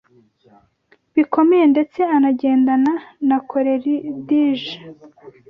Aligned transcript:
bikomeye 1.15 1.65
ndetse 1.73 1.99
anagendana 2.15 2.93
na 3.27 3.37
Coleridige 3.49 4.73